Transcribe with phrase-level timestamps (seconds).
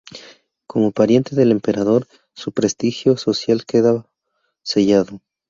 [0.65, 4.09] Como pariente del emperador, su prestigio social quedaba
[4.63, 5.21] sellado.